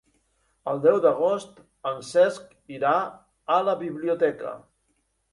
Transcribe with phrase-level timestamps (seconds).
[0.69, 2.93] El deu d'agost en Cesc irà
[3.57, 4.55] a la biblioteca.